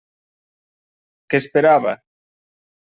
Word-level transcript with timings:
Què 1.29 1.43
esperava? 1.43 1.97